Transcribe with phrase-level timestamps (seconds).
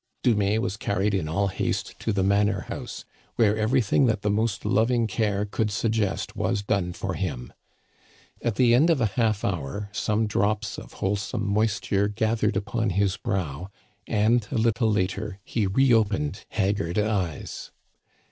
[0.23, 3.05] Dumais was carried in all haste to the manor house,
[3.35, 7.53] where everything that the most loving care could suggest was done for him.
[8.41, 13.15] At the end of a half hour some drops of wholesome moisture gathered upon his
[13.15, 13.69] brow,
[14.07, 17.69] and a little later he reopened haggard eyes.